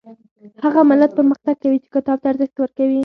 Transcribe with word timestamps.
هغه 0.63 0.81
ملت 0.91 1.11
پرمختګ 1.17 1.55
کوي 1.63 1.77
چې 1.83 1.89
کتاب 1.95 2.17
ته 2.21 2.27
ارزښت 2.31 2.55
ورکوي 2.59 2.99